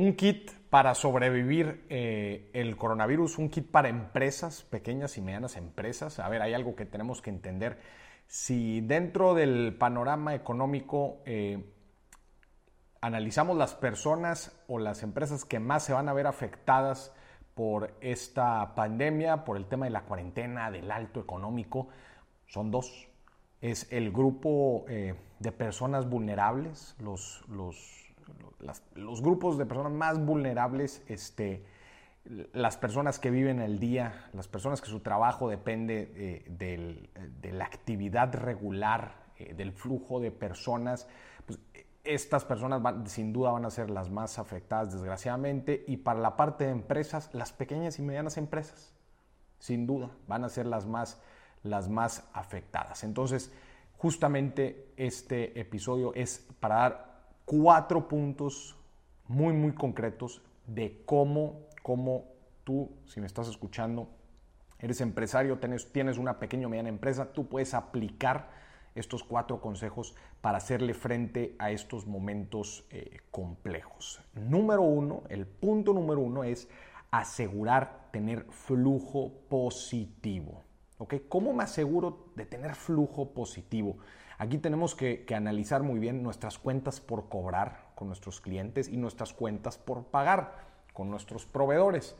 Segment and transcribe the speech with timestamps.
[0.00, 6.20] Un kit para sobrevivir eh, el coronavirus, un kit para empresas, pequeñas y medianas empresas.
[6.20, 7.78] A ver, hay algo que tenemos que entender.
[8.26, 11.70] Si dentro del panorama económico eh,
[13.02, 17.14] analizamos las personas o las empresas que más se van a ver afectadas
[17.52, 21.88] por esta pandemia, por el tema de la cuarentena, del alto económico,
[22.46, 23.10] son dos.
[23.60, 28.09] Es el grupo eh, de personas vulnerables, los, los,
[28.94, 31.64] los, grupos de personas más vulnerables, este,
[32.24, 37.00] las personas que viven el día, las personas que su trabajo depende eh,
[37.40, 41.08] de la actividad regular, eh, del flujo de personas,
[41.46, 41.58] pues
[42.04, 46.64] estas personas sin duda van a ser las más afectadas desgraciadamente y para la parte
[46.64, 48.92] de empresas, las pequeñas y medianas empresas,
[49.58, 51.20] sin duda, van a ser las más,
[51.62, 53.04] las más afectadas.
[53.04, 53.52] Entonces,
[53.98, 57.09] justamente este episodio es para dar
[57.50, 58.76] cuatro puntos
[59.26, 62.26] muy, muy concretos de cómo, cómo
[62.62, 64.08] tú, si me estás escuchando,
[64.78, 68.50] eres empresario, tienes, tienes una pequeña o mediana empresa, tú puedes aplicar
[68.94, 74.22] estos cuatro consejos para hacerle frente a estos momentos eh, complejos.
[74.34, 76.68] Número uno, el punto número uno es
[77.10, 80.62] asegurar tener flujo positivo.
[81.28, 83.96] ¿Cómo me aseguro de tener flujo positivo?
[84.38, 89.34] Aquí tenemos que, analizar muy bien nuestras cuentas por cobrar con nuestros clientes y nuestras
[89.34, 90.54] cuentas por pagar
[90.94, 92.16] con nuestros proveedores.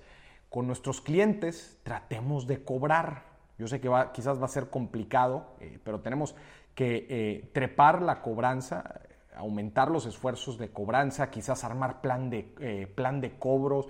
[0.51, 3.25] Con nuestros clientes tratemos de cobrar.
[3.58, 6.34] Yo sé que quizás va a ser complicado, eh, pero tenemos
[6.75, 9.01] que eh, trepar la cobranza,
[9.34, 13.86] aumentar los esfuerzos de cobranza, quizás armar plan de, eh, plan de cobros.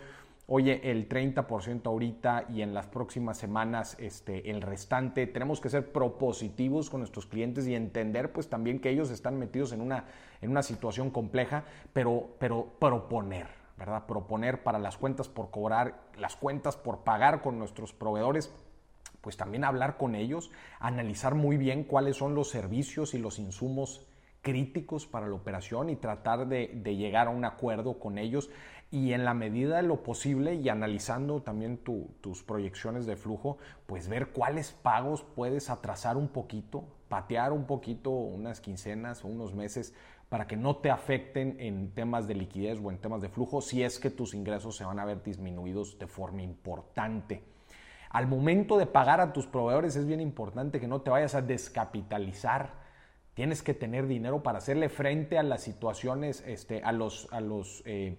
[0.52, 5.28] Oye, el 30% ahorita y en las próximas semanas este, el restante.
[5.28, 9.70] Tenemos que ser propositivos con nuestros clientes y entender pues también que ellos están metidos
[9.70, 10.06] en una,
[10.40, 11.62] en una situación compleja,
[11.92, 13.46] pero, pero proponer,
[13.78, 14.06] ¿verdad?
[14.06, 18.52] Proponer para las cuentas por cobrar, las cuentas por pagar con nuestros proveedores
[19.20, 24.04] pues también hablar con ellos, analizar muy bien cuáles son los servicios y los insumos
[24.42, 28.50] críticos para la operación y tratar de, llegar a un acuerdo con ellos
[28.90, 34.08] y en la medida de lo posible y analizando también tus proyecciones de flujo, pues
[34.08, 39.94] ver cuáles pagos puedes atrasar un poquito, patear un poquito unas quincenas o unos meses
[40.28, 43.82] para que no te afecten en temas de liquidez o en temas de flujo si
[43.82, 47.42] es que tus ingresos se van a ver disminuidos de forma importante.
[48.10, 51.42] Al momento de pagar a tus proveedores es bien importante que no te vayas a
[51.42, 52.80] descapitalizar.
[53.34, 57.82] Tienes que tener dinero para hacerle frente a las situaciones, este, a, los, a, los,
[57.86, 58.18] eh,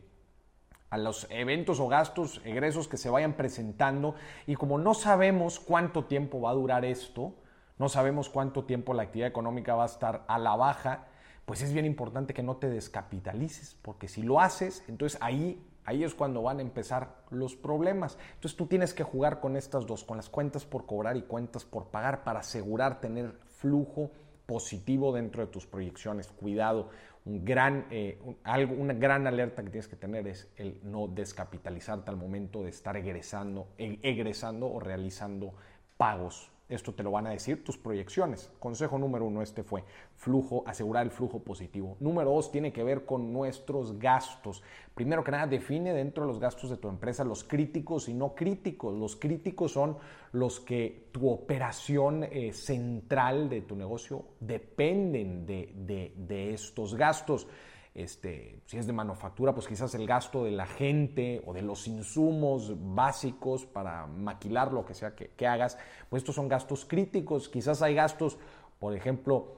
[0.89, 4.15] a los eventos o gastos, egresos que se vayan presentando.
[4.47, 7.35] Y como no sabemos cuánto tiempo va a durar esto,
[7.77, 11.07] no sabemos cuánto tiempo la actividad económica va a estar a la baja,
[11.45, 16.03] pues es bien importante que no te descapitalices, porque si lo haces, entonces ahí Ahí
[16.03, 18.17] es cuando van a empezar los problemas.
[18.35, 21.65] Entonces tú tienes que jugar con estas dos, con las cuentas por cobrar y cuentas
[21.65, 24.11] por pagar para asegurar tener flujo
[24.45, 26.27] positivo dentro de tus proyecciones.
[26.27, 26.89] Cuidado,
[27.25, 32.09] un gran, eh, algo, una gran alerta que tienes que tener es el no descapitalizarte
[32.09, 35.53] al momento de estar egresando, e, egresando o realizando
[35.97, 38.49] pagos esto te lo van a decir tus proyecciones.
[38.59, 39.83] Consejo número uno, este fue
[40.15, 41.97] flujo, asegurar el flujo positivo.
[41.99, 44.63] Número dos, tiene que ver con nuestros gastos.
[44.95, 48.33] Primero que nada, define dentro de los gastos de tu empresa los críticos y no
[48.33, 48.97] críticos.
[48.97, 49.97] Los críticos son
[50.31, 57.47] los que tu operación eh, central de tu negocio dependen de estos gastos.
[57.93, 61.87] Este, si es de manufactura, pues quizás el gasto de la gente o de los
[61.87, 65.77] insumos básicos para maquilar lo que sea que, hagas,
[66.09, 67.49] pues estos son gastos críticos.
[67.49, 68.37] Quizás hay gastos,
[68.79, 69.57] por ejemplo,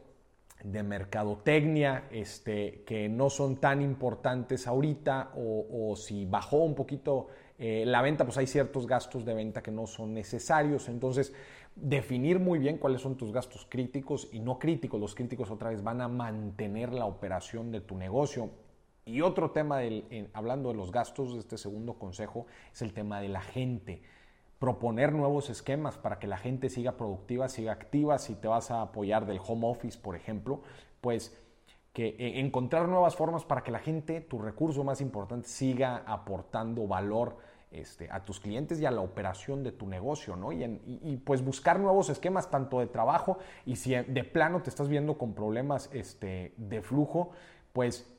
[0.63, 7.27] de mercadotecnia este, que no son tan importantes ahorita o, si bajó un poquito
[7.59, 10.89] eh, la venta, pues hay ciertos gastos de venta que no son necesarios.
[10.89, 11.33] Entonces,
[11.75, 14.99] definir muy bien cuáles son tus gastos críticos y no críticos.
[14.99, 18.51] Los críticos otra vez van a mantener la operación de tu negocio.
[19.05, 19.79] Y otro tema,
[20.33, 24.01] hablando de los gastos de este segundo consejo, es el tema de la gente.
[24.59, 28.17] Proponer nuevos esquemas para que la gente siga productiva, siga activa.
[28.17, 30.61] Si te vas a apoyar del home office, por ejemplo,
[31.01, 31.37] pues
[31.91, 36.87] que eh, encontrar nuevas formas para que la gente, tu recurso más importante, siga aportando
[36.87, 37.37] valor
[37.73, 40.51] este, a tus clientes y a la operación de tu negocio, ¿no?
[40.51, 45.17] Y, pues buscar nuevos esquemas tanto de trabajo y si de plano te estás viendo
[45.17, 47.31] con problemas este, de flujo,
[47.73, 48.09] pues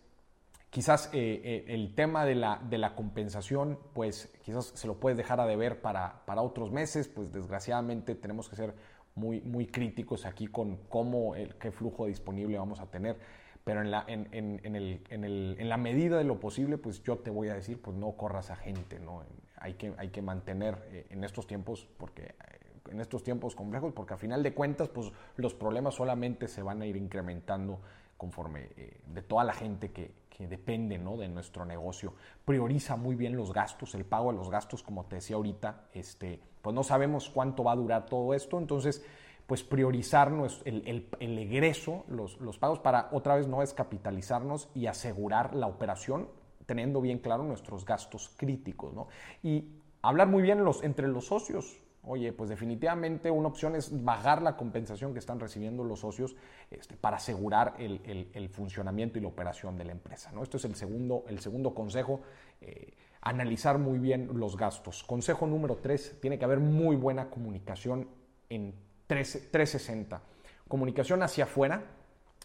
[0.71, 5.47] quizás eh, eh, el tema de la, compensación, pues quizás se lo puedes dejar a
[5.47, 8.75] deber para, otros meses, pues desgraciadamente tenemos que ser
[9.15, 14.05] muy, críticos aquí con cómo, el, qué flujo disponible vamos a tener pero en la,
[14.07, 18.13] en, en, la medida de lo posible, pues yo te voy a decir, pues no
[18.13, 19.23] corras a gente, ¿no?
[19.65, 23.95] Hay que, hay que mantener eh, en estos tiempos, porque eh, en estos tiempos complejos,
[23.95, 27.81] porque a final de cuentas, pues los problemas solamente se van a ir incrementando
[28.19, 31.17] conforme eh, de toda la gente que, que depende ¿no?
[31.17, 32.13] de nuestro negocio.
[32.45, 36.41] Prioriza muy bien los gastos, el pago de los gastos, como te decía ahorita, este,
[36.61, 39.03] pues no sabemos cuánto va a durar todo esto, entonces
[39.47, 40.33] pues priorizar
[40.65, 46.29] el, el, egreso, los, los, pagos para otra vez no descapitalizarnos y asegurar la operación
[46.67, 48.95] teniendo bien claro nuestros gastos críticos.
[48.95, 49.09] ¿no?
[49.43, 49.65] Y
[50.03, 51.81] hablar muy bien entre los socios.
[52.07, 56.37] Oye, pues definitivamente una opción es bajar la compensación que están recibiendo los socios
[56.71, 60.31] este, para asegurar el, el, funcionamiento y la operación de la empresa.
[60.33, 60.43] ¿no?
[60.43, 62.21] Esto es el segundo, el segundo consejo.
[62.61, 65.03] Eh, analizar muy bien los gastos.
[65.03, 68.07] Consejo número tres, tiene que haber muy buena comunicación
[68.51, 68.75] en
[69.07, 70.21] 360.
[70.69, 71.85] Comunicación hacia afuera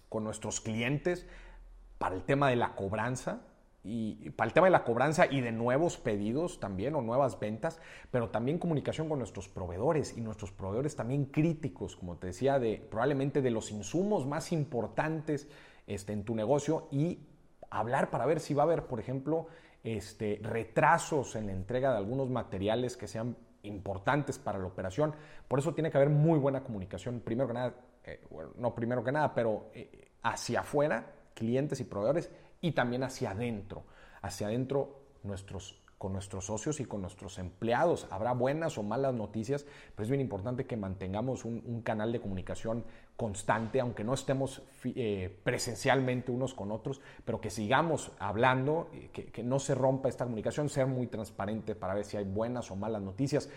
[0.07, 1.27] con nuestros clientes
[1.97, 3.41] para el tema de la cobranza
[3.89, 7.79] y para el tema de la cobranza y de nuevos pedidos también o nuevas ventas,
[8.11, 12.85] pero también comunicación con nuestros proveedores y nuestros proveedores también críticos, como te decía, de
[12.89, 15.49] probablemente de los insumos más importantes
[15.87, 17.19] este, en tu negocio y
[17.71, 19.47] hablar para ver si va a haber, por ejemplo,
[19.83, 25.15] este, retrasos en la entrega de algunos materiales que sean importantes para la operación.
[25.47, 28.21] Por eso tiene que haber muy buena comunicación, primero que nada, eh,
[28.57, 32.29] no primero que nada, pero eh, hacia afuera, clientes y proveedores,
[32.61, 33.83] y también hacia adentro,
[34.21, 34.99] hacia adentro
[35.97, 38.07] con nuestros socios y con nuestros empleados.
[38.09, 39.65] Habrá buenas o malas noticias,
[39.95, 42.85] pero es bien importante que mantengamos un, canal de comunicación
[43.17, 49.25] constante, aunque no estemos eh, presencialmente unos con otros, pero que sigamos hablando, eh, que,
[49.25, 52.77] que no se rompa esta comunicación, ser muy transparente para ver si hay buenas o
[52.77, 53.49] malas noticias.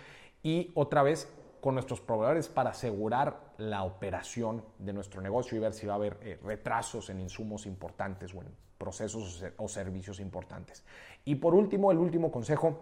[0.42, 1.32] Y otra vez,
[1.62, 5.96] con nuestros proveedores para asegurar la operación de nuestro negocio y ver si va a
[5.96, 8.48] haber eh, retrasos en insumos importantes o en
[8.82, 10.82] procesos o servicios importantes.
[11.24, 12.80] Y por último, el último consejo,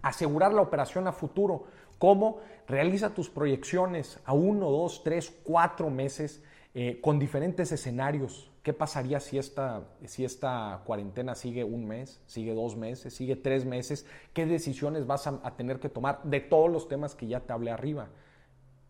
[0.00, 1.64] asegurar la operación a futuro.
[1.98, 2.38] ¿Cómo?
[2.68, 6.40] Realiza tus proyecciones a uno, dos, tres, cuatro meses
[6.72, 8.48] eh, con diferentes escenarios.
[8.62, 13.64] ¿Qué pasaría si esta, si esta cuarentena sigue un mes, sigue dos meses, sigue tres
[13.64, 14.06] meses?
[14.32, 17.52] ¿Qué decisiones vas a, a tener que tomar de todos los temas que ya te
[17.52, 18.08] hablé arriba?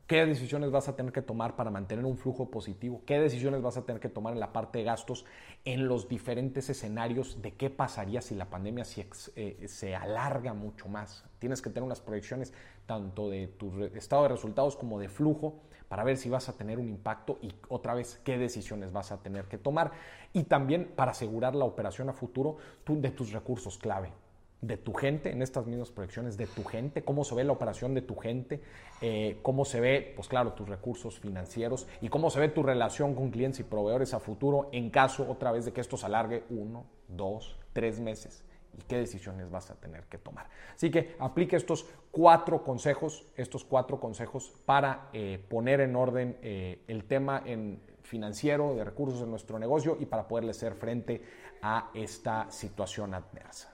[0.07, 3.01] ¿Qué decisiones vas a tener que tomar para mantener un flujo positivo?
[3.07, 5.25] ¿Qué decisiones vas a tener que tomar en la parte de gastos
[5.65, 11.25] en los diferentes escenarios de qué pasaría si la pandemia se, eh, alarga mucho más?
[11.39, 12.53] Tienes que tener unas proyecciones
[12.85, 16.79] tanto de tu estado de resultados como de flujo para ver si vas a tener
[16.79, 19.93] un impacto y otra vez qué decisiones vas a tener que tomar.
[20.35, 24.13] Y también para asegurar la operación a futuro de tus recursos clave
[24.67, 27.95] de tu gente, en estas mismas proyecciones, de tu gente, cómo se ve la operación
[27.95, 28.61] de tu gente,
[29.01, 33.15] eh, cómo se ve, pues claro, tus recursos financieros y cómo se ve tu relación
[33.15, 36.45] con clientes y proveedores a futuro en caso otra vez de que esto se alargue
[36.49, 38.45] uno, dos, tres meses
[38.79, 40.49] y qué decisiones vas a tener que tomar.
[40.75, 46.81] Así que aplique estos cuatro consejos, estos cuatro consejos para eh, poner en orden eh,
[46.89, 51.23] el tema en financiero de recursos en nuestro negocio y para poderle hacer frente
[51.63, 53.74] a esta situación adversa.